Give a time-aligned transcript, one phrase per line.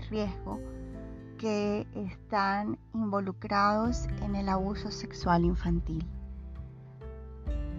[0.00, 0.60] riesgo
[1.38, 6.06] que están involucrados en el abuso sexual infantil.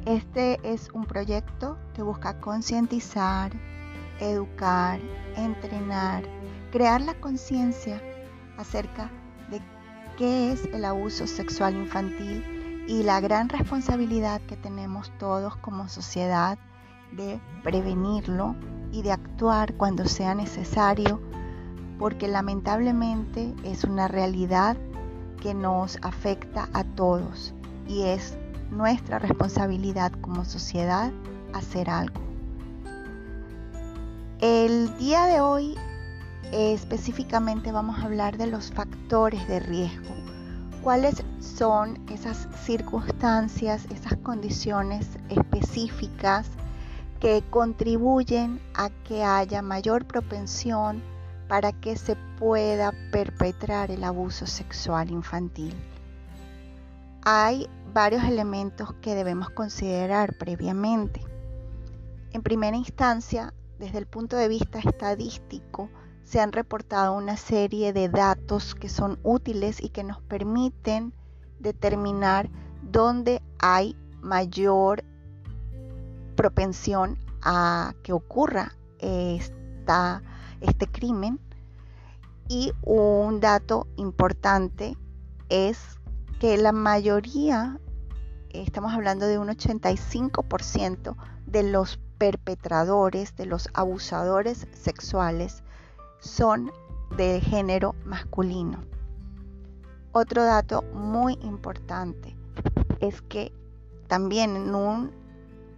[0.06, 3.52] Este es un proyecto que busca concientizar,
[4.20, 5.00] educar,
[5.36, 6.24] entrenar,
[6.72, 8.02] crear la conciencia
[8.58, 9.12] acerca
[9.50, 9.62] de
[10.18, 16.58] qué es el abuso sexual infantil y la gran responsabilidad que tenemos todos como sociedad
[17.12, 18.56] de prevenirlo
[18.92, 21.22] y de actuar cuando sea necesario,
[22.00, 24.78] porque lamentablemente es una realidad
[25.42, 27.54] que nos afecta a todos
[27.88, 28.38] y es
[28.72, 31.12] nuestra responsabilidad como sociedad
[31.54, 32.22] hacer algo.
[34.40, 35.76] El día de hoy
[36.52, 40.16] específicamente vamos a hablar de los factores de riesgo.
[40.84, 46.48] ¿Cuáles son esas circunstancias, esas condiciones específicas
[47.20, 51.02] que contribuyen a que haya mayor propensión
[51.48, 55.74] para que se pueda perpetrar el abuso sexual infantil?
[57.24, 61.22] Hay varios elementos que debemos considerar previamente.
[62.32, 65.90] En primera instancia, desde el punto de vista estadístico,
[66.24, 71.14] se han reportado una serie de datos que son útiles y que nos permiten
[71.60, 72.50] determinar
[72.82, 75.04] dónde hay mayor
[76.36, 80.22] propensión a que ocurra esta,
[80.62, 81.40] este crimen.
[82.50, 84.98] Y un dato importante
[85.50, 86.00] es
[86.40, 87.80] que la mayoría,
[88.50, 95.64] estamos hablando de un 85% de los perpetradores, de los abusadores sexuales,
[96.20, 96.72] son
[97.16, 98.84] de género masculino.
[100.12, 102.36] Otro dato muy importante
[103.00, 103.52] es que
[104.08, 105.12] también en un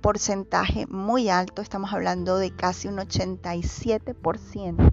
[0.02, 4.92] porcentaje muy alto, estamos hablando de casi un 87%,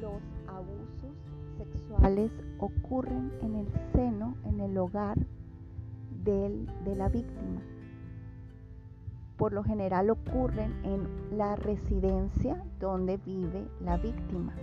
[0.00, 1.16] los abusos
[1.58, 5.18] sexuales ocurren en el seno, en el hogar
[6.24, 7.60] de la víctima
[9.36, 14.54] por lo general ocurren en la residencia donde vive la víctima.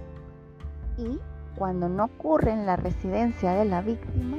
[0.97, 1.19] Y
[1.55, 4.37] cuando no ocurre en la residencia de la víctima,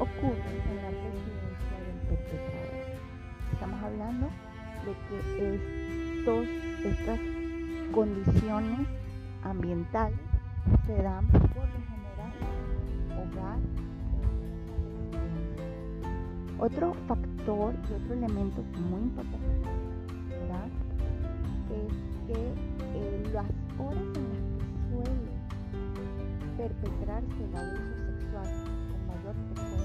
[0.00, 2.65] ocurre en la residencia del perpetrador.
[3.56, 4.26] Estamos hablando
[4.84, 5.16] de que
[6.18, 6.46] estos,
[6.84, 7.20] estas
[7.90, 8.86] condiciones
[9.44, 10.18] ambientales
[10.84, 11.62] se dan por lo
[13.16, 13.58] hogar.
[16.58, 19.38] Otro factor y otro elemento muy importante
[21.70, 21.92] es
[22.26, 22.52] que
[22.94, 23.46] eh, las
[23.78, 25.32] horas en las que suele
[26.58, 28.50] perpetrarse el abuso sexual
[28.90, 29.75] con mayor frecuencia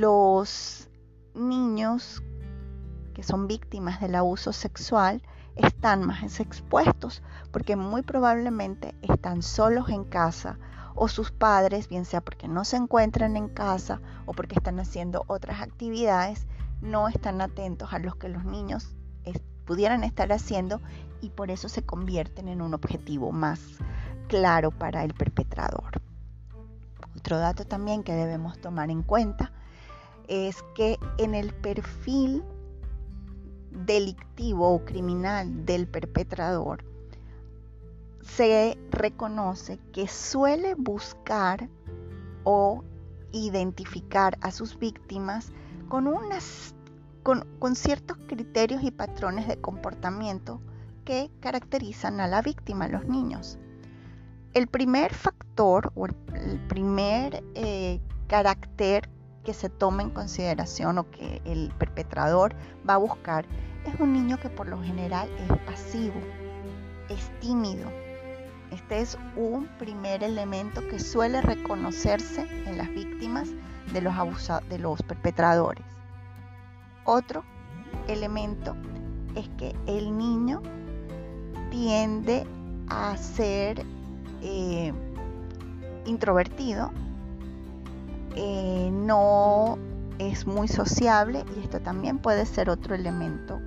[0.00, 0.88] los
[1.34, 2.22] niños
[3.14, 5.22] que son víctimas del abuso sexual
[5.54, 10.58] están más expuestos porque muy probablemente están solos en casa
[10.94, 15.24] o sus padres, bien sea porque no se encuentran en casa o porque están haciendo
[15.28, 16.46] otras actividades,
[16.82, 18.94] no están atentos a los que los niños
[19.64, 20.80] pudieran estar haciendo
[21.20, 23.60] y por eso se convierten en un objetivo más
[24.28, 26.02] claro para el perpetrador.
[27.16, 29.52] Otro dato también que debemos tomar en cuenta
[30.28, 32.42] es que en el perfil
[33.70, 36.84] delictivo o criminal del perpetrador
[38.22, 41.68] se reconoce que suele buscar
[42.44, 42.82] o
[43.32, 45.52] identificar a sus víctimas
[45.88, 46.74] con, unas,
[47.22, 50.60] con, con ciertos criterios y patrones de comportamiento
[51.04, 53.58] que caracterizan a la víctima, a los niños.
[54.52, 56.14] El primer factor o el,
[56.68, 59.08] primer eh, carácter
[59.46, 62.56] que se toma en consideración o que el perpetrador
[62.86, 63.46] va a buscar
[63.86, 66.20] es un niño que por lo general es pasivo,
[67.08, 67.88] es tímido.
[68.72, 73.48] Este es un primer elemento que suele reconocerse en las víctimas
[73.92, 74.14] de los,
[74.68, 75.84] de los perpetradores.
[77.04, 77.44] Otro
[78.08, 78.74] elemento
[79.36, 80.60] es que el niño
[81.70, 82.44] tiende
[82.88, 83.86] a ser
[84.42, 84.92] eh,
[86.04, 86.90] introvertido,
[88.36, 89.78] eh, no
[90.18, 93.60] es muy sociable y esto también puede ser otro elemento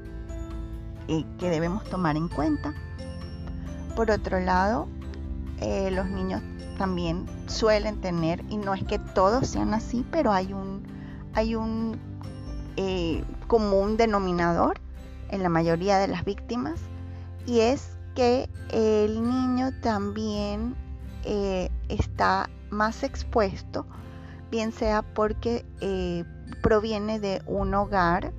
[1.08, 2.74] eh, que debemos tomar en cuenta.
[3.96, 4.88] Por otro lado,
[5.60, 6.44] eh, los niños
[6.78, 10.84] también suelen tener, y no es que todos sean así, pero hay un,
[11.34, 12.00] hay un
[13.48, 14.80] común denominador
[15.32, 16.80] en la mayoría de las víctimas,
[17.46, 20.76] y es que el niño también
[21.90, 23.86] está más expuesto,
[24.50, 25.66] bien sea porque
[26.62, 28.34] proviene de un hogar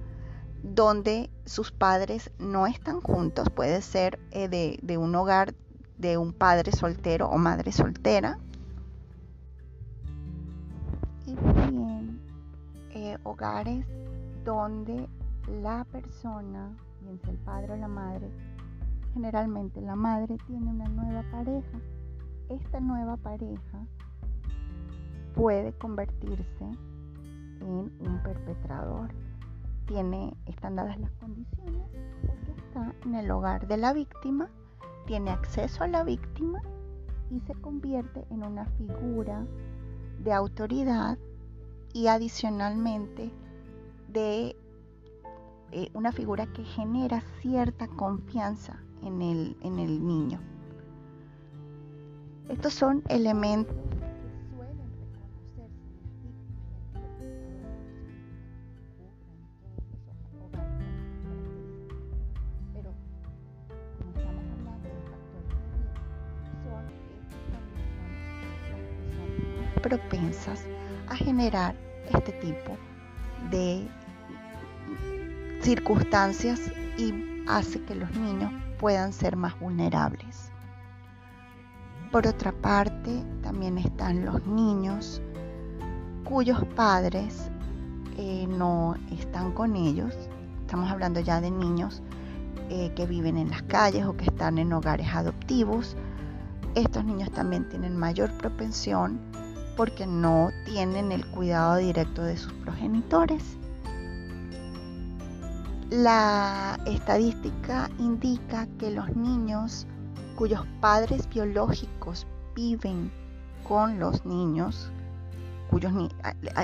[0.62, 5.54] donde sus padres no están juntos, puede ser de, de un hogar
[6.00, 8.38] de un padre soltero o madre soltera.
[11.26, 12.20] Y también
[12.94, 13.86] eh, hogares
[14.44, 15.08] donde
[15.62, 16.70] la persona,
[17.02, 18.30] bien sea el padre o la madre,
[19.12, 21.78] generalmente la madre tiene una nueva pareja.
[22.48, 23.86] Esta nueva pareja
[25.34, 26.64] puede convertirse
[27.60, 29.10] en un perpetrador.
[29.86, 31.82] Tiene, están dadas las condiciones
[32.26, 34.48] porque está en el hogar de la víctima
[35.10, 36.62] tiene acceso a la víctima
[37.32, 39.44] y se convierte en una figura
[40.22, 41.18] de autoridad
[41.92, 43.32] y adicionalmente
[44.06, 44.54] de
[45.72, 50.38] eh, una figura que genera cierta confianza en el, en el niño.
[52.48, 53.74] Estos son elementos
[71.52, 72.76] este tipo
[73.50, 73.88] de
[75.62, 76.61] circunstancias
[76.97, 77.12] y
[77.49, 80.52] hace que los niños puedan ser más vulnerables.
[82.12, 85.20] Por otra parte, también están los niños
[86.25, 87.50] cuyos padres
[88.17, 90.14] eh, no están con ellos.
[90.61, 92.00] Estamos hablando ya de niños
[92.69, 95.97] eh, que viven en las calles o que están en hogares adoptivos.
[96.76, 99.20] Estos niños también tienen mayor propensión
[99.76, 103.56] porque no tienen el cuidado directo de sus progenitores.
[105.90, 109.87] La estadística indica que los niños
[110.37, 113.11] cuyos padres biológicos viven
[113.69, 114.90] con los niños,
[115.69, 115.93] cuyos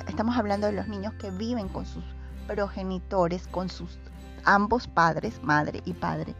[0.08, 2.02] estamos hablando de los niños que viven con sus
[2.46, 3.98] progenitores, con sus
[4.44, 6.34] ambos padres, madre y padre,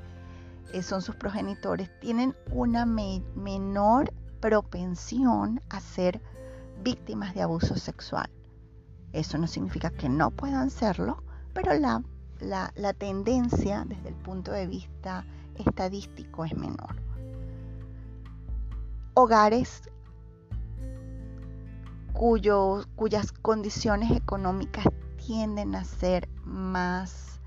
[0.73, 6.21] eh, son sus progenitores, tienen una menor propensión a ser
[6.83, 8.31] víctimas de abuso sexual.
[9.13, 11.23] Eso no significa que no puedan serlo,
[11.55, 12.03] pero la,
[12.95, 15.25] tendencia desde el punto de vista
[15.57, 16.97] estadístico es menor.
[19.15, 19.83] Hogares
[22.13, 24.87] cuyas condiciones económicas
[25.17, 27.41] tienden a ser más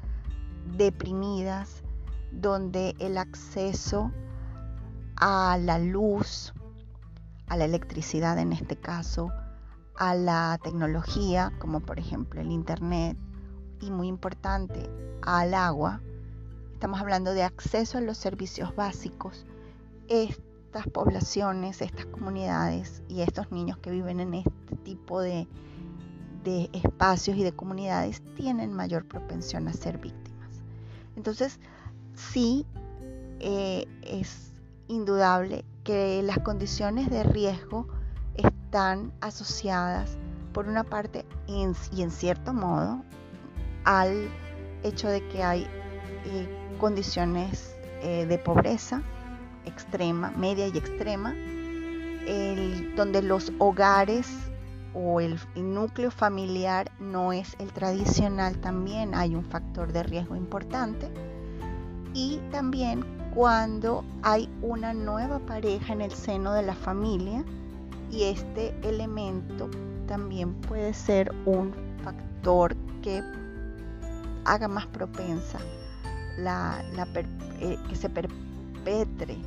[0.77, 1.83] deprimidas,
[2.31, 4.11] donde el acceso
[5.15, 6.53] a la luz,
[7.50, 9.31] a la electricidad en este caso,
[9.98, 13.18] a la tecnología, como por ejemplo el Internet,
[13.81, 14.90] y muy importante,
[15.22, 16.01] al agua.
[16.74, 19.46] Estamos hablando de acceso a los servicios básicos.
[20.07, 25.48] Estas poblaciones, estas comunidades y estos niños que viven en este tipo de,
[26.44, 30.50] de espacios y de comunidades tienen mayor propensión a ser víctimas.
[31.15, 31.60] Entonces,
[32.15, 32.65] sí
[33.39, 34.51] eh, es
[34.88, 37.88] indudable que las condiciones de riesgo
[38.36, 40.19] están asociadas
[40.53, 43.01] por una parte y en cierto modo
[43.86, 44.29] al
[44.84, 45.63] hecho de que hay
[46.25, 49.01] eh, condiciones eh, de pobreza
[49.65, 51.34] extrema, media y extrema,
[52.96, 54.27] donde los hogares
[54.93, 61.10] o el, núcleo familiar no es el tradicional también, hay un factor de riesgo importante.
[62.13, 63.03] Y también
[63.39, 67.46] cuando hay una nueva pareja en el seno de la familia
[68.12, 69.69] y este elemento
[70.10, 73.24] también puede ser un factor que
[74.43, 75.58] haga más propensa
[76.38, 76.84] la,
[77.62, 79.38] eh, que se perpetre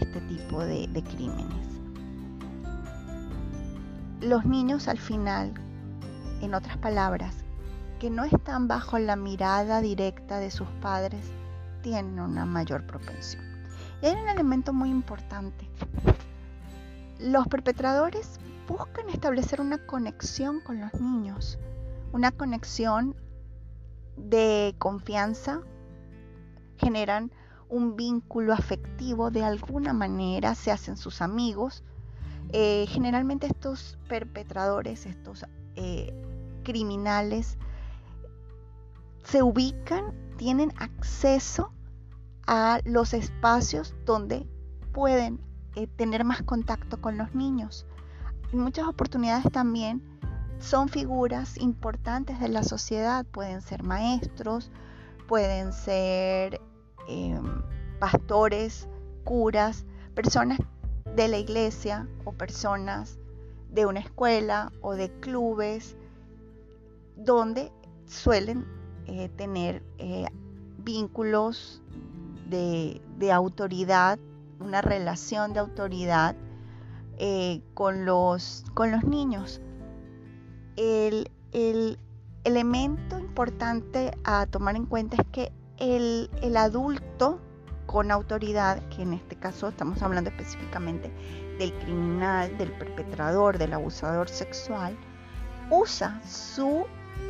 [0.00, 1.68] este tipo de, de crímenes.
[4.22, 5.52] Los niños al final,
[6.40, 7.44] en otras palabras,
[8.00, 11.30] que no están bajo la mirada directa de sus padres,
[11.84, 13.44] tienen una mayor propensión.
[14.00, 15.68] Y hay un elemento muy importante.
[17.20, 21.58] Los perpetradores buscan establecer una conexión con los niños,
[22.12, 23.14] una conexión
[24.16, 25.60] de confianza,
[26.78, 27.30] generan
[27.68, 31.84] un vínculo afectivo de alguna manera, se hacen sus amigos.
[32.52, 35.44] Eh, generalmente estos perpetradores, estos
[35.76, 36.14] eh,
[36.62, 37.58] criminales,
[39.24, 41.72] se ubican, tienen acceso
[42.46, 44.46] a los espacios donde
[44.92, 45.40] pueden
[45.76, 47.86] eh, tener más contacto con los niños.
[48.52, 50.02] En muchas oportunidades también
[50.58, 54.70] son figuras importantes de la sociedad, pueden ser maestros,
[55.26, 56.60] pueden ser
[57.08, 57.62] em,
[57.98, 58.88] pastores,
[59.24, 60.58] curas, personas
[61.16, 63.18] de la iglesia o personas
[63.70, 65.96] de una escuela o de clubes
[67.16, 67.72] donde
[68.06, 68.64] suelen
[69.06, 70.26] eh, tener eh,
[70.78, 71.82] vínculos
[72.48, 73.00] de,
[73.32, 74.18] autoridad,
[74.60, 76.36] una relación de autoridad
[77.18, 79.60] eh, con, los, con los niños.
[80.76, 81.30] El,
[82.44, 87.40] elemento importante a tomar en cuenta es que el, el adulto
[87.86, 91.10] con autoridad, que en este caso estamos hablando específicamente
[91.58, 94.96] del criminal, del perpetrador, del abusador sexual,
[95.70, 96.84] usa su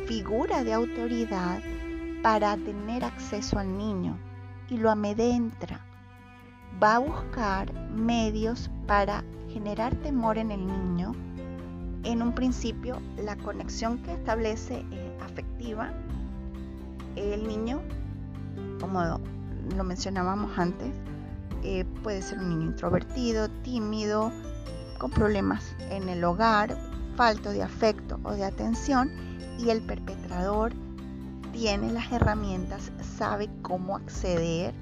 [0.07, 1.61] figura de autoridad
[2.21, 4.17] para tener acceso al niño
[4.69, 5.79] y lo amedrentra.
[6.81, 11.13] Va a buscar medios para generar temor en el niño.
[12.03, 15.93] En un principio, la conexión que establece es afectiva.
[17.15, 17.81] El niño,
[18.79, 19.01] como
[19.75, 20.93] lo mencionábamos antes,
[21.63, 24.31] eh, puede ser un niño introvertido, tímido,
[24.99, 26.77] con problemas en el hogar,
[27.15, 29.24] falto de afecto o de atención
[29.57, 30.73] y el perpetrador
[31.51, 34.73] tiene las herramientas, sabe cómo acceder,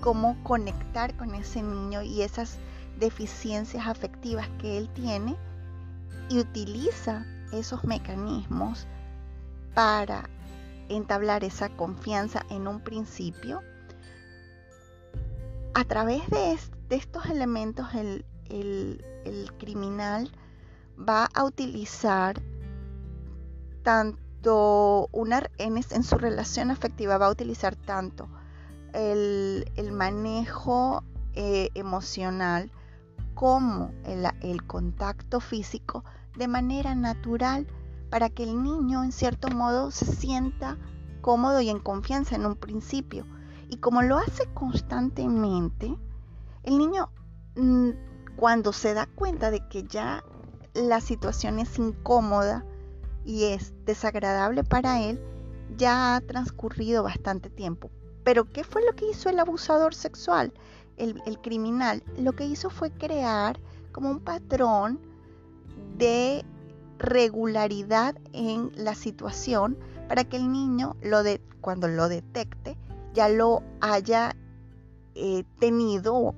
[0.00, 2.58] cómo conectar con ese niño y esas
[2.98, 5.36] deficiencias afectivas que él tiene
[6.28, 8.86] y utiliza esos mecanismos
[9.74, 10.28] para
[10.88, 13.62] entablar esa confianza en un principio.
[15.74, 16.58] A través de,
[16.90, 18.24] estos elementos el,
[19.58, 20.30] criminal
[20.98, 22.40] va a utilizar
[23.82, 28.28] tanto una, en, su relación afectiva va a utilizar tanto
[28.92, 32.70] el, manejo eh, emocional
[33.34, 36.04] como el, el contacto físico
[36.36, 37.66] de manera natural
[38.10, 40.76] para que el niño en cierto modo se sienta
[41.20, 43.24] cómodo y en confianza en un principio.
[43.68, 45.96] Y como lo hace constantemente,
[46.64, 47.10] el niño
[47.56, 47.90] mm,
[48.36, 50.24] cuando se da cuenta de que ya
[50.74, 52.64] la situación es incómoda
[53.24, 55.20] y es desagradable para él,
[55.76, 57.90] ya ha transcurrido bastante tiempo.
[58.24, 60.52] Pero ¿qué fue lo que hizo el abusador sexual,
[60.96, 62.02] el, criminal?
[62.18, 63.58] Lo que hizo fue crear
[63.92, 65.00] como un patrón
[65.96, 66.44] de
[66.98, 72.76] regularidad en la situación para que el niño lo de, cuando lo detecte
[73.14, 74.36] ya lo haya
[75.14, 76.34] eh, tenido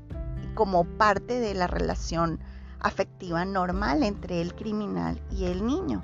[0.54, 2.40] como parte de la relación
[2.80, 6.02] afectiva normal entre el criminal y el niño.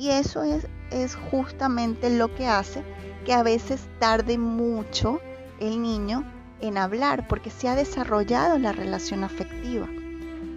[0.00, 2.82] Y eso es, es justamente lo que hace
[3.26, 5.20] que a veces tarde mucho
[5.58, 6.24] el niño
[6.62, 9.86] en hablar porque se ha desarrollado la relación afectiva.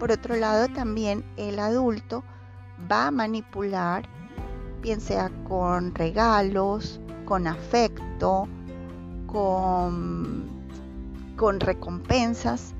[0.00, 2.24] Por otro lado, también el adulto
[2.90, 4.08] va a manipular,
[4.80, 8.48] bien sea con regalos, con afecto,
[9.26, 10.48] con,
[11.36, 12.72] con recompensas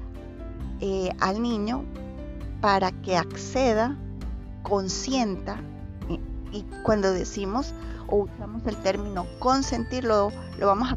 [0.80, 1.84] eh, al niño
[2.62, 3.98] para que acceda,
[4.62, 5.60] consienta
[6.54, 7.74] y cuando decimos
[8.06, 10.96] o usamos el término consentir, lo, vamos a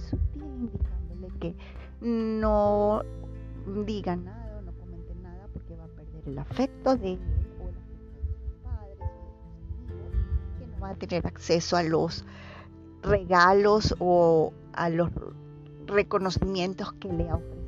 [0.00, 1.54] muy sutil, indicándole que
[2.00, 3.02] no
[3.86, 7.20] diga nada o no comente nada porque va a perder el afecto de él
[7.60, 9.52] o el afecto de sus padres o de sus
[9.84, 10.12] amigos,
[10.58, 12.24] que no va a tener acceso a los
[13.02, 15.10] regalos o a los
[15.86, 17.60] reconocimientos que le ha ofrecido.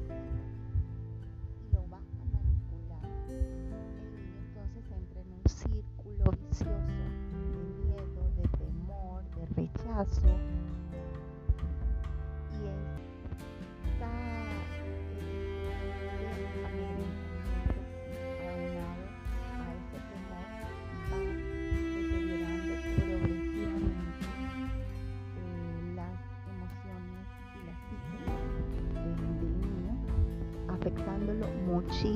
[1.72, 2.00] Lo va a
[2.32, 3.04] manipular.
[4.48, 7.02] Entonces entra en un círculo vicioso
[9.56, 10.61] rechazo y está eh,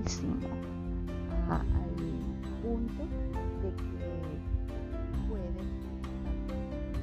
[0.06, 0.48] muchísimo
[1.50, 1.66] al
[2.62, 3.02] punto
[3.62, 3.82] de que
[5.28, 5.66] pueden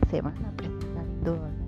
[0.09, 1.62] se van a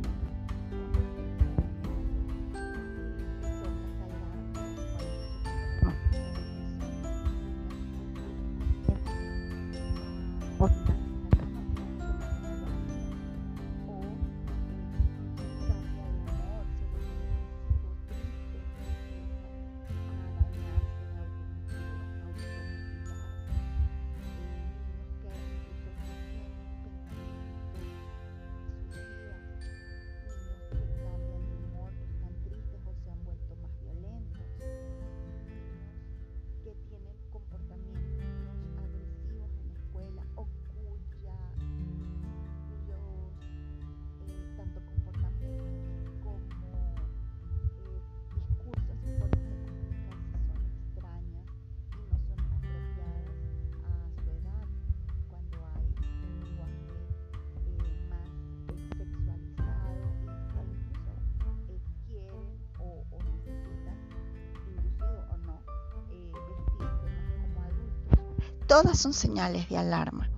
[68.76, 70.30] todas son señales de alarma.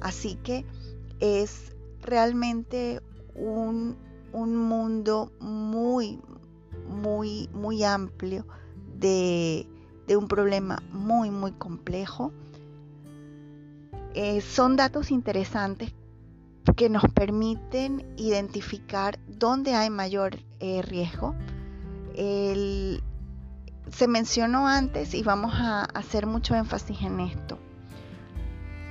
[0.00, 0.64] Así que
[1.18, 3.02] es realmente
[3.34, 3.96] un,
[4.32, 6.20] mundo muy,
[6.88, 8.46] muy, muy amplio
[8.94, 9.66] de,
[10.16, 12.32] un problema muy, muy complejo.
[14.14, 15.92] Eh, son datos interesantes
[16.76, 21.34] que nos permiten identificar dónde hay mayor eh, riesgo.
[22.14, 27.41] se mencionó antes y vamos a hacer mucho énfasis en esto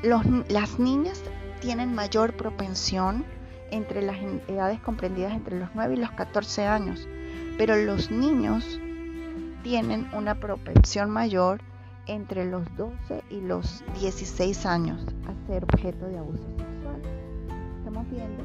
[0.03, 1.21] las niñas
[1.59, 3.23] tienen mayor propensión
[3.69, 7.07] entre las edades comprendidas entre los 9 y los 14 años,
[7.57, 8.79] pero los niños
[9.63, 11.61] tienen una propensión mayor
[12.07, 17.01] entre los 12 y los 16 años a ser objeto de abuso sexual.
[17.77, 18.43] Estamos viendo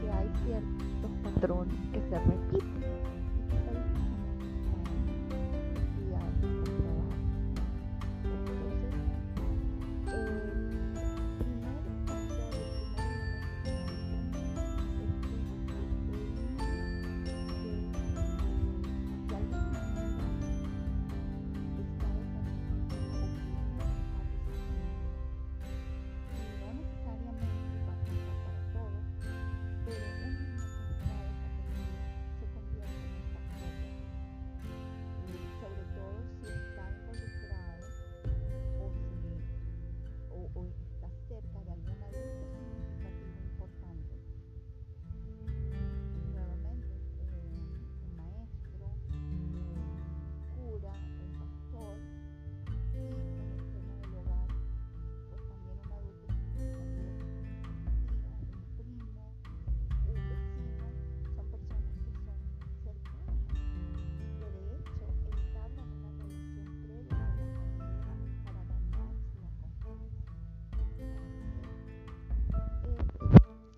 [0.00, 3.15] que hay ciertos patrones que se repiten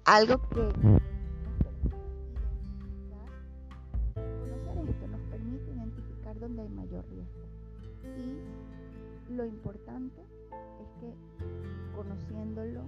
[0.09, 0.89] algo que conocer
[4.89, 7.45] esto nos permite identificar dónde hay mayor riesgo.
[8.17, 10.23] Y lo importante
[10.81, 11.15] es que
[11.95, 12.85] conociéndolo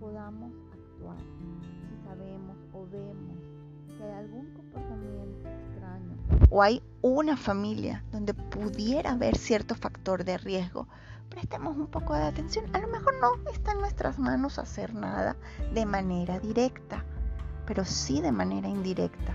[0.00, 1.18] podamos actuar.
[1.18, 3.38] Si sabemos o vemos
[3.98, 6.16] que hay algún comportamiento extraño
[6.48, 10.88] o hay una familia donde pudiera haber cierto factor de riesgo,
[11.28, 12.64] prestemos un poco de atención.
[12.74, 15.36] A lo mejor no está en nuestras manos hacer nada
[15.72, 17.04] de manera directa,
[17.66, 19.34] pero sí de manera indirecta.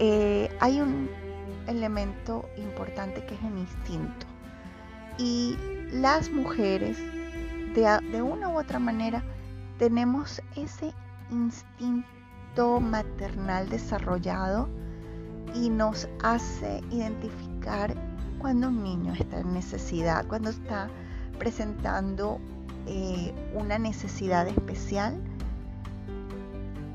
[0.00, 1.10] Eh, hay un
[1.66, 4.26] elemento importante que es el instinto.
[5.18, 5.56] Y
[5.92, 6.98] las mujeres,
[7.74, 9.22] de, de una u otra manera,
[9.78, 10.92] tenemos ese
[11.30, 14.68] instinto maternal desarrollado
[15.54, 17.94] y nos hace identificar
[18.38, 20.88] cuando un niño está en necesidad, cuando está
[21.38, 22.38] presentando
[22.86, 25.20] eh, una necesidad especial.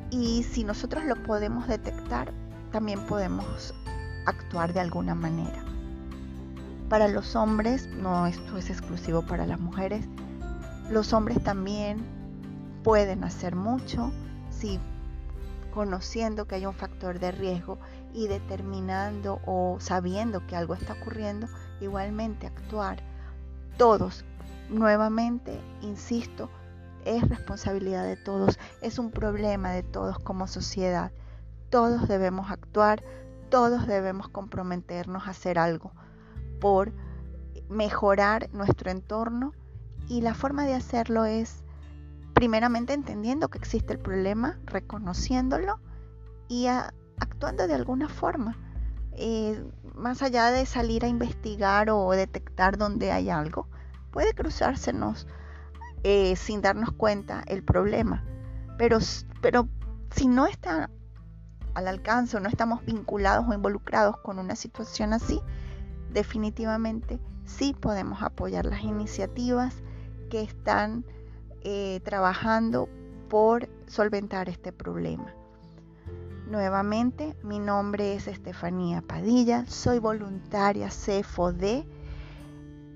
[0.09, 2.31] Y si nosotros lo podemos detectar,
[2.71, 3.73] también podemos
[4.25, 5.63] actuar de alguna manera.
[6.89, 10.05] Para los hombres, no esto es exclusivo para las mujeres,
[10.89, 12.03] los hombres también
[12.83, 14.11] pueden hacer mucho
[14.49, 14.79] si
[15.73, 17.79] conociendo que hay un factor de riesgo
[18.13, 21.47] y determinando o sabiendo que algo está ocurriendo,
[21.81, 22.99] igualmente actuar.
[23.77, 24.23] Todos,
[24.69, 26.49] nuevamente, insisto,
[27.05, 31.11] es responsabilidad de todos, es un problema de todos como sociedad.
[31.69, 33.03] Todos debemos actuar,
[33.49, 35.91] todos debemos comprometernos a hacer algo
[36.59, 36.93] por
[37.69, 39.53] mejorar nuestro entorno
[40.07, 41.63] y la forma de hacerlo es
[42.33, 45.79] primeramente entendiendo que existe el problema, reconociéndolo
[46.47, 46.67] y
[47.19, 48.57] actuando de alguna forma.
[49.13, 49.63] Eh,
[49.95, 53.67] más allá de salir a investigar o detectar dónde hay algo,
[54.11, 55.27] puede cruzársenos
[56.03, 58.23] eh, sin darnos cuenta el problema.
[58.77, 58.97] Pero,
[59.41, 59.67] pero
[60.11, 60.89] si no está
[61.73, 65.41] al alcance no estamos vinculados o involucrados con una situación así,
[66.11, 69.81] definitivamente sí podemos apoyar las iniciativas
[70.29, 71.05] que están
[71.61, 72.89] eh, trabajando
[73.29, 75.33] por solventar este problema.
[76.47, 81.85] Nuevamente, mi nombre es Estefanía Padilla, soy voluntaria CFOD.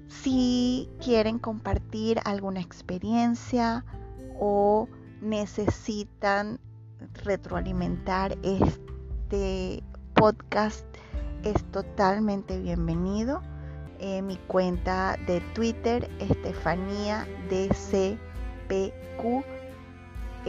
[0.08, 3.86] Si quieren compartir alguna experiencia
[4.38, 4.90] o
[5.22, 6.60] necesitan
[7.24, 9.82] retroalimentar este
[10.14, 10.86] podcast,
[11.44, 13.42] es totalmente bienvenido.
[14.00, 18.18] Eh, mi cuenta de Twitter, Estefanía DCPQ,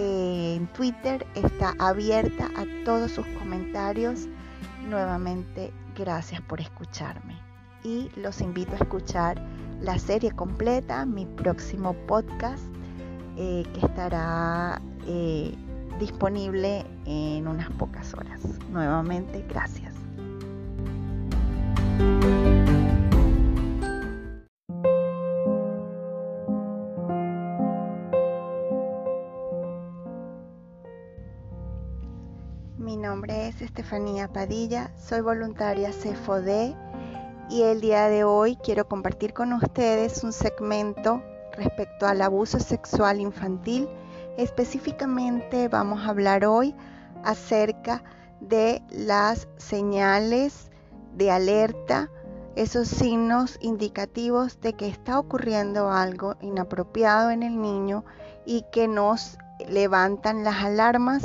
[0.01, 4.29] en Twitter está abierta a todos sus comentarios.
[4.89, 7.37] Nuevamente, gracias por escucharme.
[7.83, 9.43] Y los invito a escuchar
[9.81, 12.63] la serie completa, mi próximo podcast,
[13.37, 14.81] eh, que estará
[15.99, 18.41] disponible en unas pocas horas.
[18.71, 19.95] Nuevamente, gracias.
[33.89, 36.75] Estefanía Padilla, soy voluntaria CFOD
[37.49, 41.23] y el día de hoy quiero compartir con ustedes un segmento
[41.53, 43.89] respecto al abuso sexual infantil.
[44.37, 46.77] Específicamente vamos a hablar hoy
[47.25, 48.05] acerca
[48.43, 50.71] de las señales
[51.15, 52.11] de alerta,
[52.57, 58.05] esos signos indicativos de que está ocurriendo algo inapropiado en el niño
[58.45, 61.23] y que nos levantan las alarmas,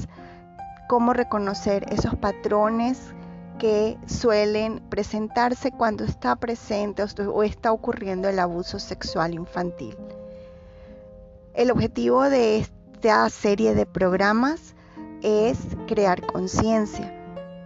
[0.88, 3.14] cómo reconocer esos patrones
[3.60, 9.96] que suelen presentarse cuando está presente o está ocurriendo el abuso sexual infantil.
[11.54, 14.76] El objetivo de esta serie de programas
[15.22, 17.14] es crear conciencia.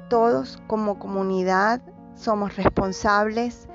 [0.10, 1.82] Todos como comunidad
[2.16, 3.68] somos responsables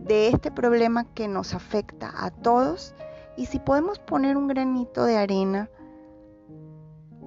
[0.00, 2.94] de este problema que nos afecta a todos
[3.36, 5.68] y si podemos poner un granito de arena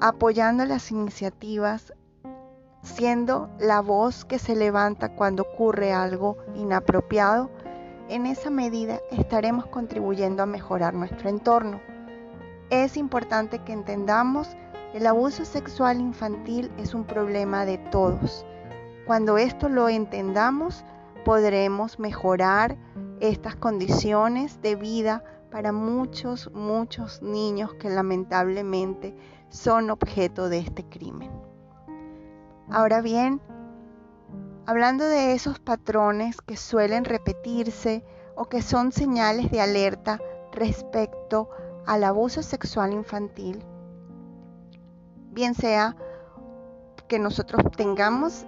[0.02, 1.94] apoyando las iniciativas,
[2.82, 7.52] siendo la voz que se levanta cuando ocurre algo inapropiado,
[8.10, 11.80] en esa medida estaremos contribuyendo a mejorar nuestro entorno.
[12.72, 14.50] Es importante que entendamos
[14.94, 18.46] el abuso sexual infantil es un problema de todos.
[19.06, 20.84] Cuando esto lo entendamos,
[21.24, 22.76] podremos mejorar
[23.20, 29.16] estas condiciones de vida para muchos, muchos niños que lamentablemente
[29.52, 31.30] son objeto de este crimen.
[32.70, 33.42] Ahora bien,
[34.66, 38.04] hablando de esos patrones que suelen repetirse
[38.36, 40.20] o que son señales de alerta
[40.54, 41.50] respecto
[41.86, 43.64] al abuso sexual infantil,
[45.32, 45.98] bien sea
[47.10, 48.46] que nosotros tengamos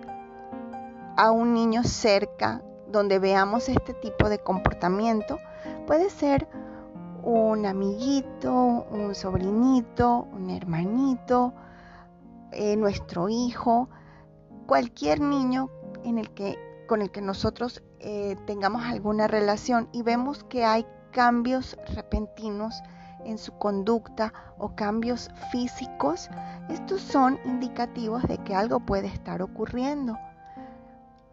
[1.18, 5.38] a un niño cerca donde veamos este tipo de comportamiento,
[5.86, 6.48] puede ser
[7.24, 8.54] un amiguito,
[8.92, 11.54] un sobrinito, un hermanito,
[12.52, 13.90] eh, nuestro hijo,
[14.68, 15.70] cualquier niño
[16.04, 16.58] en el que,
[16.88, 22.82] con el que nosotros eh, tengamos alguna relación y vemos que hay cambios repentinos
[23.24, 26.30] en su conducta o cambios físicos,
[26.70, 30.18] estos son indicativos de que algo puede estar ocurriendo.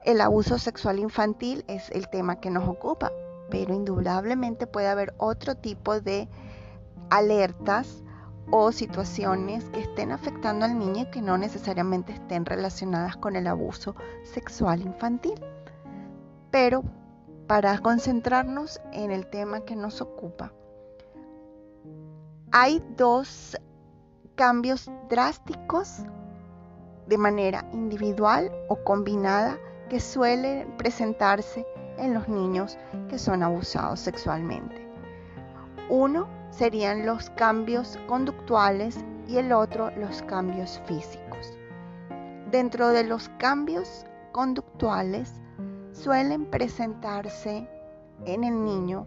[0.05, 3.11] El abuso sexual infantil es el tema que nos ocupa,
[3.50, 6.28] pero indudablemente puede haber otro tipo de
[7.10, 8.02] alertas
[8.50, 13.46] o situaciones que estén afectando al niño y que no necesariamente estén relacionadas con el
[13.46, 15.40] abuso sexual infantil.
[16.50, 16.82] Pero
[17.46, 20.52] para concentrarnos en el tema que nos ocupa,
[22.52, 23.56] hay dos
[24.34, 25.98] cambios drásticos
[27.06, 29.58] de manera individual o combinada
[29.88, 31.66] que suelen presentarse
[32.00, 34.86] en los niños que son abusados sexualmente.
[35.88, 41.56] Uno serían los cambios conductuales y el otro los cambios físicos.
[42.50, 45.40] Dentro de los cambios conductuales
[45.92, 47.68] suelen presentarse
[48.24, 49.06] en el niño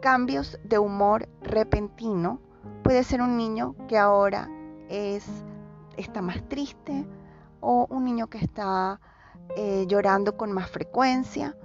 [0.00, 2.40] cambios de humor repentino.
[2.82, 4.48] Puede ser un niño que ahora
[4.88, 5.26] es,
[5.96, 7.06] está más triste
[7.60, 9.00] o un niño que está
[9.56, 11.56] eh, llorando con más frecuencia,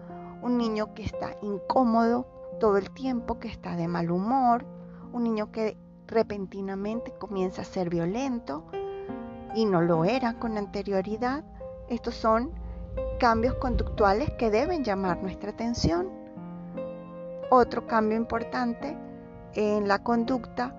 [0.42, 2.28] un niño que está incómodo
[2.60, 4.66] todo el tiempo, que está de mal humor,
[5.14, 5.78] un niño que
[6.08, 8.66] repentinamente comienza a ser violento
[9.56, 11.44] y no lo era con anterioridad.
[11.90, 12.52] Estos son
[13.20, 16.10] cambios conductuales que deben llamar nuestra atención.
[17.50, 18.98] Otro cambio importante
[19.54, 20.76] en la conducta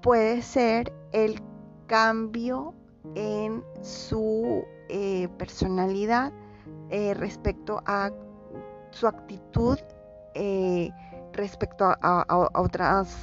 [0.00, 1.40] puede ser el
[1.86, 2.74] cambio
[3.14, 6.32] en su eh, personalidad
[6.90, 8.10] eh, respecto a
[8.92, 9.78] su actitud
[10.34, 10.90] eh,
[11.32, 13.16] respecto a, otras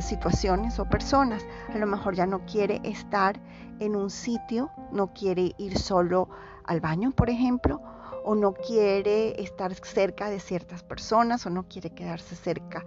[0.00, 1.46] situaciones o personas.
[1.72, 3.40] A lo mejor ya no quiere estar
[3.78, 6.28] en un sitio, no quiere ir solo
[6.64, 7.80] al baño, por ejemplo,
[8.24, 12.84] o no quiere estar cerca de ciertas personas o no quiere quedarse cerca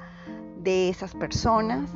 [0.57, 1.89] de esas personas.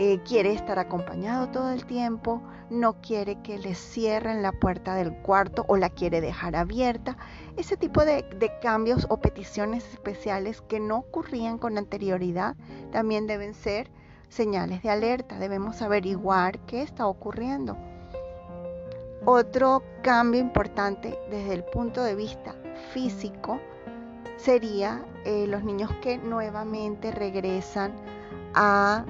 [0.00, 5.12] Eh, quiere estar acompañado todo el tiempo, no quiere que le cierren la puerta del
[5.12, 7.16] cuarto o la quiere dejar abierta.
[7.56, 8.24] Ese tipo de,
[8.62, 12.54] cambios o peticiones especiales que no ocurrían con anterioridad
[12.92, 13.90] también deben ser
[14.28, 15.40] señales de alerta.
[15.40, 17.76] Debemos averiguar qué está ocurriendo.
[19.24, 22.54] Otro cambio importante desde el punto de vista
[22.92, 23.58] físico
[24.36, 27.94] sería eh, los niños que nuevamente regresan
[28.54, 29.04] a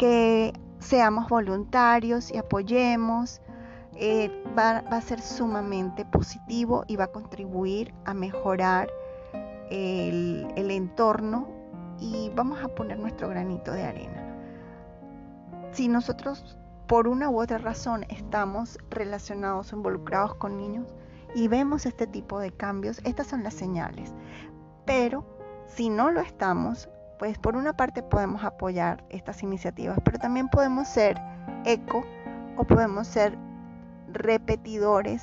[0.00, 3.42] que seamos voluntarios y apoyemos,
[3.96, 8.88] eh, va, a ser sumamente positivo y va a contribuir a mejorar
[9.70, 11.48] el, el entorno
[11.98, 14.38] y vamos a poner nuestro granito de arena.
[15.72, 20.94] Si nosotros por una u otra razón estamos relacionados o involucrados con niños
[21.34, 24.14] y vemos este tipo de cambios, estas son las señales.
[24.86, 25.26] Pero
[25.66, 26.88] si no lo estamos,
[27.20, 31.20] pues por una parte podemos apoyar estas iniciativas, pero también podemos ser
[31.66, 32.02] eco
[32.56, 33.36] o podemos ser
[34.10, 35.22] repetidores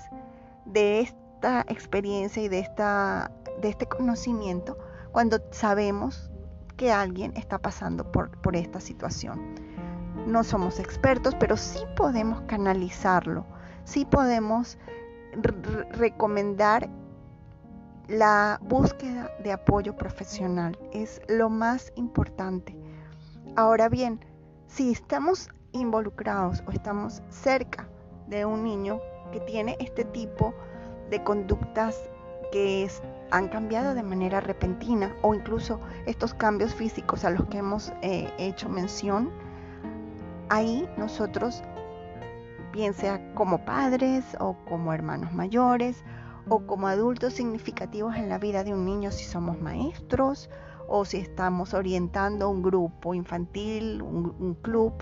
[0.66, 3.32] de esta experiencia y de, esta,
[3.64, 4.78] de este conocimiento
[5.12, 6.30] cuando sabemos
[6.76, 9.56] que alguien está pasando por, por esta situación.
[10.28, 13.44] No somos expertos, pero sí podemos canalizarlo,
[13.86, 14.78] sí podemos
[15.94, 16.92] recomendar
[18.08, 22.76] la búsqueda de apoyo profesional es lo más importante.
[23.56, 24.24] Ahora bien,
[24.68, 27.90] si estamos involucrados o estamos cerca
[28.28, 30.54] de un niño que tiene este tipo
[31.10, 32.10] de conductas
[32.52, 32.90] que
[33.32, 38.32] han cambiado de manera repentina o incluso estos cambios físicos a los que hemos eh,
[38.38, 39.30] hecho mención,
[40.48, 41.62] ahí nosotros,
[42.72, 46.06] bien sea como padres o como hermanos mayores
[46.50, 50.50] o como adultos significativos en la vida de un niño si somos maestros
[50.88, 54.94] o si estamos orientando un grupo infantil, un, club,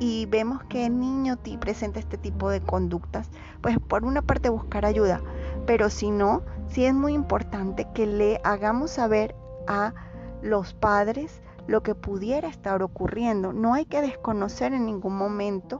[0.00, 3.30] y vemos que el niño presenta este tipo de conductas,
[3.60, 5.20] pues por una parte buscar ayuda,
[5.66, 9.34] pero si no, sí es muy importante que le hagamos saber
[9.66, 9.94] a
[10.42, 13.52] los padres lo que pudiera estar ocurriendo.
[13.52, 15.78] No hay que desconocer en ningún momento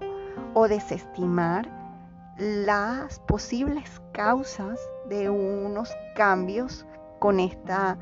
[0.55, 1.69] o desestimar
[2.39, 6.87] las posibles causas de unos cambios
[7.19, 7.99] con, esta,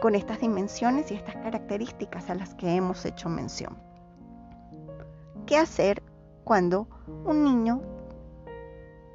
[0.00, 3.76] con estas dimensiones y estas características a las que hemos hecho mención.
[5.46, 6.02] ¿Qué hacer
[6.44, 6.88] cuando
[7.24, 7.82] un niño,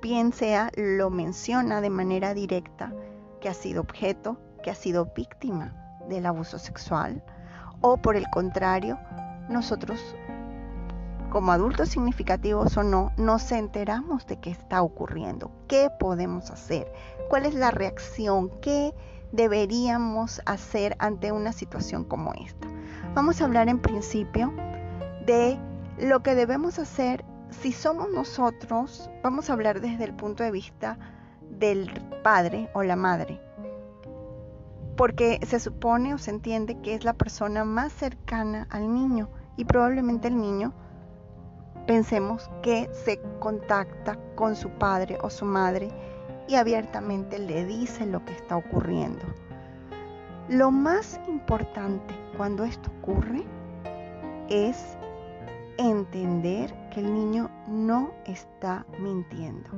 [0.01, 2.93] bien sea, lo menciona de manera directa
[3.39, 5.73] que ha sido objeto, que ha sido víctima
[6.07, 7.23] del abuso sexual?
[7.81, 8.99] O por el contrario,
[9.49, 9.99] nosotros
[11.29, 16.91] como adultos significativos o no, nos enteramos de qué está ocurriendo, qué podemos hacer,
[17.29, 18.93] cuál es la reacción, qué
[19.31, 22.67] deberíamos hacer ante una situación como esta.
[23.13, 24.53] Vamos a hablar en principio
[25.25, 25.59] de
[25.99, 30.97] lo que debemos hacer si somos nosotros, vamos a hablar desde el punto de vista
[31.49, 31.89] del
[32.23, 33.41] padre o la madre,
[34.95, 39.65] porque se supone o se entiende que es la persona más cercana al niño y
[39.65, 40.73] probablemente el niño
[41.89, 45.89] pensemos que se contacta con su padre o su madre
[46.47, 49.25] y abiertamente le dice lo que está ocurriendo.
[50.49, 53.43] Lo más importante cuando esto ocurre
[54.49, 54.99] es
[55.79, 59.71] entender que el niño no está mintiendo.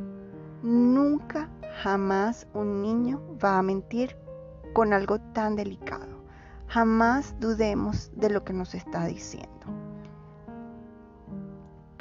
[0.63, 1.50] Nunca,
[1.82, 4.17] jamás un niño va a mentir
[4.74, 6.26] con algo tan delicado.
[6.67, 9.81] Jamás dudemos de lo que nos está diciendo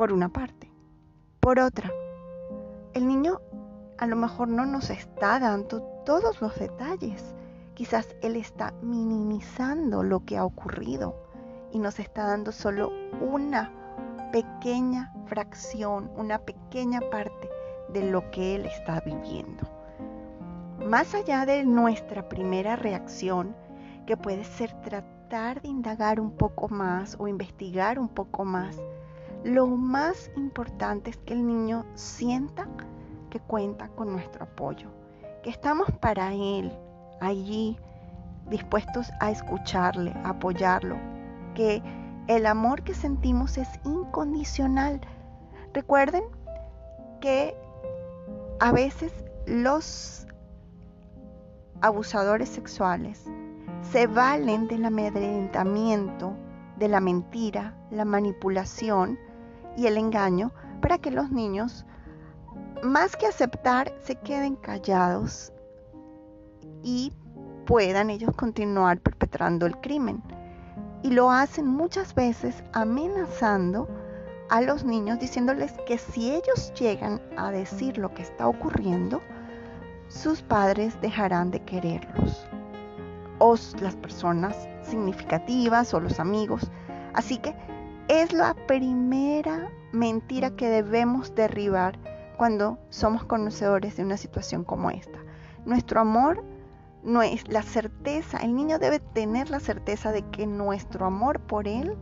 [0.00, 0.72] por una parte.
[1.40, 1.92] Por otra,
[2.94, 3.42] el niño
[3.98, 7.34] a lo mejor no nos está dando todos los detalles.
[7.74, 11.22] Quizás él está minimizando lo que ha ocurrido
[11.70, 13.70] y nos está dando solo una
[14.32, 17.50] pequeña fracción, una pequeña parte
[17.92, 19.68] de lo que él está viviendo.
[20.78, 23.54] Más allá de nuestra primera reacción,
[24.06, 28.80] que puede ser tratar de indagar un poco más o investigar un poco más,
[29.44, 32.68] lo más importante es que el niño sienta
[33.30, 34.88] que cuenta con nuestro apoyo,
[35.42, 36.72] que estamos para él
[37.20, 37.78] allí
[38.48, 40.96] dispuestos a escucharle, a apoyarlo,
[41.54, 41.82] que
[42.26, 45.00] el amor que sentimos es incondicional.
[45.72, 46.24] Recuerden
[47.20, 47.56] que
[48.58, 49.12] a veces
[49.46, 50.26] los
[51.80, 53.24] abusadores sexuales
[53.90, 56.34] se valen del amedrentamiento,
[56.76, 59.18] de la mentira, la manipulación,
[59.76, 61.84] y el engaño para que los niños,
[62.82, 65.52] más que aceptar, se queden callados
[66.82, 67.12] y
[67.66, 70.22] puedan ellos continuar perpetrando el crimen.
[71.02, 73.88] Y lo hacen muchas veces amenazando
[74.50, 79.22] a los niños diciéndoles que si ellos llegan a decir lo que está ocurriendo,
[80.08, 82.46] sus padres dejarán de quererlos.
[83.38, 86.70] O las personas significativas o los amigos.
[87.14, 87.54] Así que
[88.10, 91.96] es la primera mentira que debemos derribar
[92.36, 95.20] cuando somos conocedores de una situación como esta.
[95.64, 96.42] Nuestro amor
[97.04, 101.68] no es la certeza, el niño debe tener la certeza de que nuestro amor por
[101.68, 101.96] él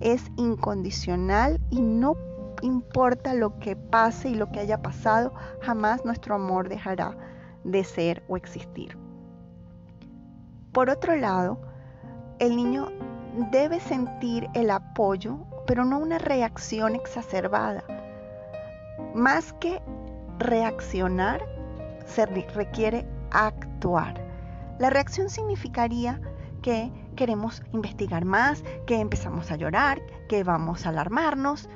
[0.00, 2.16] es incondicional y no
[2.62, 7.16] importa lo que pase y lo que haya pasado, jamás nuestro amor dejará
[7.62, 8.98] de ser o existir.
[10.72, 11.60] Por otro lado,
[12.40, 12.88] el niño
[13.50, 17.82] debe sentir el apoyo, pero no una reacción exacerbada.
[19.14, 19.82] Más que
[20.38, 21.42] reaccionar,
[22.06, 24.20] se requiere actuar.
[24.78, 26.20] La reacción significaría
[26.62, 31.68] que queremos investigar más, que empezamos a llorar, que vamos a alarmarnos.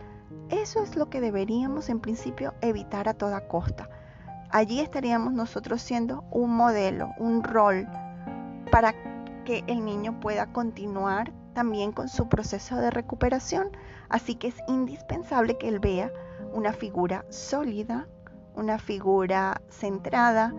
[0.50, 3.88] Eso es lo que deberíamos en principio evitar a toda costa.
[4.50, 7.86] Allí estaríamos nosotros siendo un modelo, un rol
[8.70, 8.94] para
[9.44, 13.70] que el niño pueda continuar también con su proceso de recuperación.
[14.08, 16.12] Así que es indispensable que él vea
[16.52, 18.08] una figura sólida,
[18.54, 20.54] una figura centrada,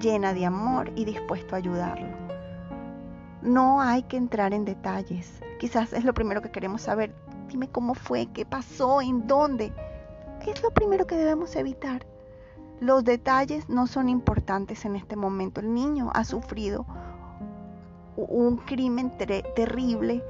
[0.00, 2.08] llena de amor y dispuesto a ayudarlo.
[3.42, 5.40] No hay que entrar en detalles.
[5.58, 7.14] Quizás es lo primero que queremos saber.
[7.48, 9.72] Dime cómo fue, qué pasó, en dónde.
[10.46, 12.06] Es lo primero que debemos evitar.
[12.80, 15.60] Los detalles no son importantes en este momento.
[15.60, 16.86] El niño ha sufrido
[18.26, 20.22] un crimen terrible,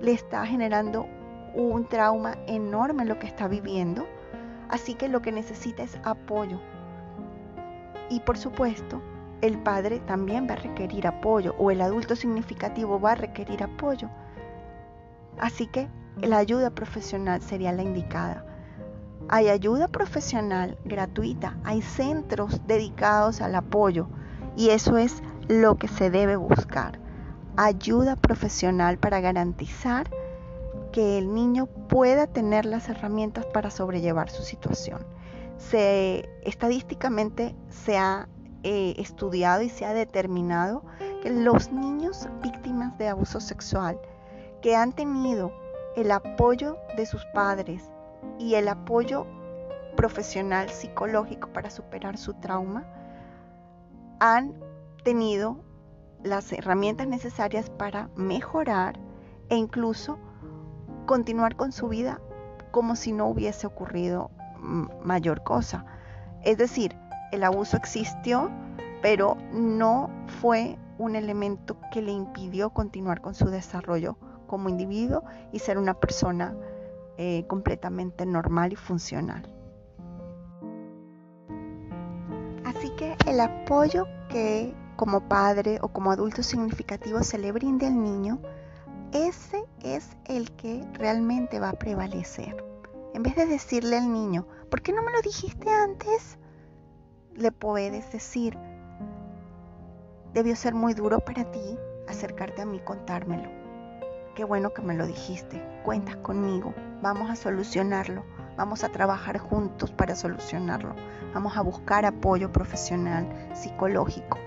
[0.00, 1.06] le está generando
[1.54, 4.06] un trauma enorme en lo que está viviendo.
[4.68, 6.60] Así que lo que necesita es apoyo.
[8.10, 9.00] Y por supuesto,
[9.40, 14.08] el padre también va a requerir apoyo o el adulto significativo va a requerir apoyo.
[15.38, 15.88] Así que
[16.20, 18.44] la ayuda profesional sería la indicada.
[19.28, 24.08] Hay ayuda profesional gratuita, hay centros dedicados al apoyo
[24.56, 27.05] y eso es lo que se debe buscar.
[27.56, 30.10] Ayuda profesional para garantizar
[30.92, 35.06] que el niño pueda tener las herramientas para sobrellevar su situación.
[35.58, 38.28] Se, estadísticamente se ha
[38.62, 40.84] eh, estudiado y se ha determinado
[41.22, 43.98] que los niños víctimas de abuso sexual
[44.60, 45.52] que han tenido
[45.96, 47.90] el apoyo de sus padres
[48.38, 49.26] y el apoyo
[49.96, 52.84] profesional psicológico para superar su trauma,
[54.20, 54.54] han
[55.02, 55.65] tenido
[56.26, 58.98] las herramientas necesarias para mejorar
[59.48, 60.18] e incluso
[61.06, 62.20] continuar con su vida
[62.70, 64.30] como si no hubiese ocurrido
[65.02, 65.86] mayor cosa.
[66.42, 66.96] Es decir,
[67.32, 68.50] el abuso existió,
[69.02, 70.10] pero no
[70.40, 74.16] fue un elemento que le impidió continuar con su desarrollo
[74.46, 75.22] como individuo
[75.52, 76.54] y ser una persona
[77.18, 79.50] eh, completamente normal y funcional.
[82.64, 88.02] Así que el apoyo que como padre o como adulto significativo se le brinde al
[88.02, 88.40] niño
[89.12, 92.62] ese es el que realmente va a prevalecer.
[93.14, 96.38] En vez de decirle al niño, ¿por qué no me lo dijiste antes?
[97.34, 98.58] Le puedes decir,
[100.34, 101.78] debió ser muy duro para ti
[102.08, 103.48] acercarte a mí y contármelo.
[104.34, 105.62] Qué bueno que me lo dijiste.
[105.82, 106.74] Cuentas conmigo.
[107.00, 108.22] Vamos a solucionarlo.
[108.58, 110.94] Vamos a trabajar juntos para solucionarlo.
[111.32, 114.38] Vamos a buscar apoyo profesional, psicológico.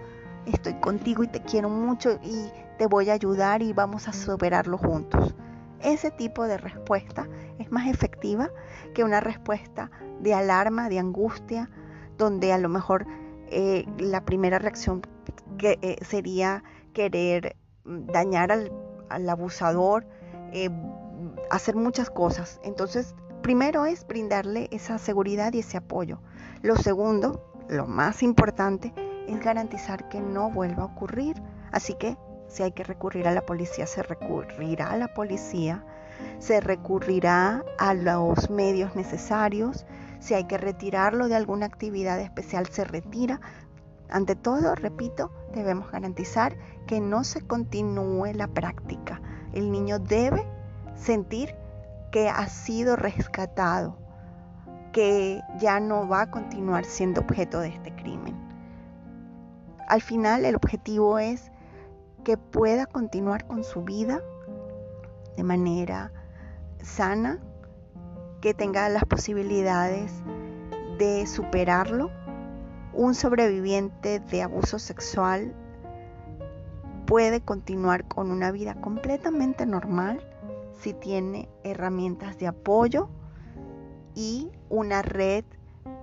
[0.46, 4.78] Estoy contigo y te quiero mucho y te voy a ayudar y vamos a superarlo
[4.78, 5.36] juntos.
[5.82, 7.28] Ese tipo de respuesta
[7.58, 8.50] es más efectiva
[8.94, 11.70] que una respuesta de alarma, de angustia,
[12.18, 13.06] donde a lo mejor
[13.48, 15.02] eh, la primera reacción
[15.58, 16.64] que, eh, sería
[16.94, 20.06] querer dañar al, abusador,
[20.52, 20.70] eh,
[21.50, 22.60] hacer muchas cosas.
[22.64, 26.22] Entonces, primero es brindarle esa seguridad y ese apoyo.
[26.62, 28.94] Lo segundo, lo más importante,
[29.34, 31.42] es garantizar que no vuelva a ocurrir.
[31.72, 32.18] Así que
[32.48, 35.84] si hay que recurrir a la policía, se recurrirá a la policía,
[36.40, 39.86] se recurrirá a los medios necesarios,
[40.20, 43.40] si hay que retirarlo de alguna actividad especial, se retira.
[44.10, 46.58] Ante todo, repito, debemos garantizar
[46.88, 49.22] que no se continúe la práctica.
[49.54, 50.46] El niño debe
[50.96, 51.56] sentir
[52.12, 53.98] que ha sido rescatado,
[54.92, 58.49] que ya no va a continuar siendo objeto de este crimen.
[59.90, 61.52] Al final el objetivo es
[62.24, 64.22] que pueda continuar con su vida
[65.36, 66.12] de manera
[66.84, 67.40] sana,
[68.40, 70.14] que tenga las posibilidades
[71.00, 72.12] de superarlo.
[72.94, 75.56] Un sobreviviente de abuso sexual
[77.08, 80.22] puede continuar con una vida completamente normal
[80.80, 83.10] si tiene herramientas de apoyo
[84.14, 85.46] y una red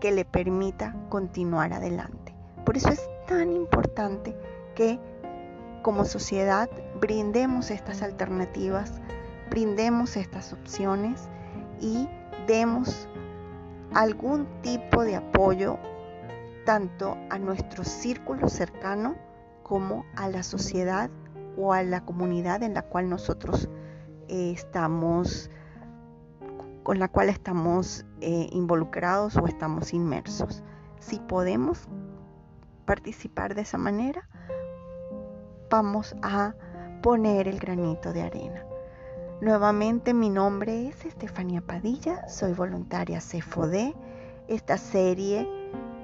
[0.01, 2.35] que le permita continuar adelante.
[2.65, 4.37] Por eso es tan importante
[4.75, 4.99] que
[5.83, 6.69] como sociedad
[7.01, 9.01] brindemos estas alternativas,
[9.51, 11.29] brindemos estas opciones
[11.81, 12.09] y
[12.47, 13.09] demos
[13.95, 15.79] algún tipo de apoyo
[16.65, 19.15] tanto a nuestro círculo cercano
[19.63, 21.11] como a la sociedad
[21.57, 23.69] o a la comunidad en la cual nosotros
[24.29, 25.51] eh, estamos
[26.83, 30.63] con la cual estamos eh, involucrados o estamos inmersos.
[31.01, 31.89] Si podemos
[32.87, 34.29] participar de esa manera,
[35.69, 36.55] vamos a
[37.03, 38.65] poner el granito de arena.
[39.41, 43.93] Nuevamente mi nombre es Estefanía Padilla, soy voluntaria CFOD.
[44.49, 45.47] Esta serie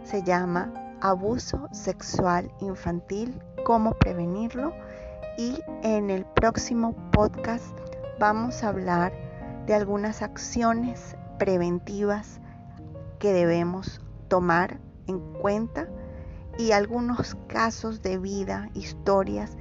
[0.04, 4.74] se llama Abuso Sexual Infantil, cómo prevenirlo
[5.38, 7.74] y en el próximo podcast
[8.18, 9.12] vamos a hablar
[9.66, 12.40] de algunas acciones preventivas
[13.18, 15.88] que debemos tomar en cuenta
[16.58, 19.56] y algunos casos de vida, historias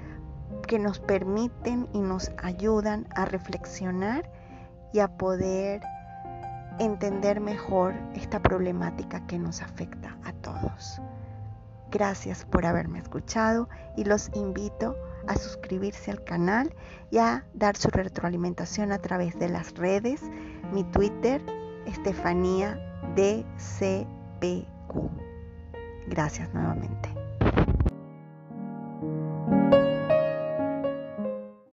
[0.67, 4.29] que nos permiten y nos ayudan a reflexionar
[4.93, 5.81] y a poder
[6.79, 11.01] entender mejor esta problemática que nos afecta a todos.
[11.91, 13.67] Gracias por haberme escuchado
[13.97, 14.95] y los invito
[15.27, 16.73] a suscribirse al canal
[17.11, 20.21] y a dar su retroalimentación a través de las redes,
[20.71, 21.41] mi Twitter,
[21.85, 22.79] Estefanía
[23.15, 23.91] DCPQ.
[26.11, 27.10] Gracias nuevamente.